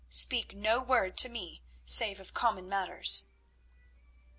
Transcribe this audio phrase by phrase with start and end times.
[0.09, 3.25] Speak no word to me save of common matters."